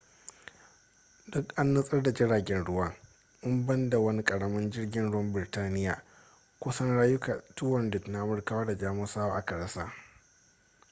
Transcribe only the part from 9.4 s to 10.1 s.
rasa